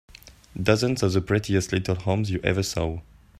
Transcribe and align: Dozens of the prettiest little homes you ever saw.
Dozens 0.59 1.03
of 1.03 1.13
the 1.13 1.21
prettiest 1.21 1.71
little 1.71 1.93
homes 1.93 2.31
you 2.31 2.39
ever 2.43 2.63
saw. 2.63 3.01